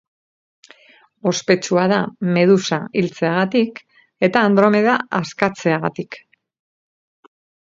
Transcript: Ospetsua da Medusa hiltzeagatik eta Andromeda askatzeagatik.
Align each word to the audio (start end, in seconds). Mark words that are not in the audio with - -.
Ospetsua 1.31 1.83
da 1.91 1.99
Medusa 2.37 2.79
hiltzeagatik 3.01 3.83
eta 4.29 4.45
Andromeda 4.51 4.97
askatzeagatik. 5.21 6.19